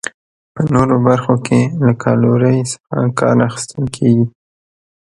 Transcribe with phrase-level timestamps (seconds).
[0.53, 4.25] په نورو برخو کې له کالورۍ څخه کار اخیستل کیږي.